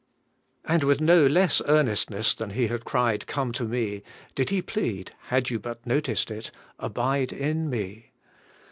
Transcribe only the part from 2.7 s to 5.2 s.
cried, *Oome to me,' did He plead,